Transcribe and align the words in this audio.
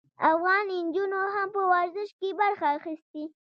افغان 0.33 0.65
نجونو 0.85 1.19
هم 1.35 1.47
په 1.55 1.61
ورزش 1.71 2.09
کې 2.19 2.29
برخه 2.41 2.65
اخیستې. 2.77 3.23